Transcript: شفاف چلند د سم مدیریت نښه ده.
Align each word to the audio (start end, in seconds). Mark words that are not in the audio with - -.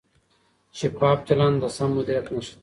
شفاف 0.77 1.19
چلند 1.27 1.55
د 1.61 1.65
سم 1.75 1.89
مدیریت 1.97 2.27
نښه 2.33 2.53
ده. 2.53 2.59